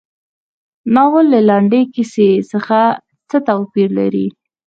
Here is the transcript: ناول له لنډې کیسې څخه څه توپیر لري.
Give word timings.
ناول 0.93 1.25
له 1.33 1.39
لنډې 1.49 1.81
کیسې 1.93 2.29
څخه 2.51 2.79
څه 3.29 3.37
توپیر 3.47 3.89
لري. 3.99 4.27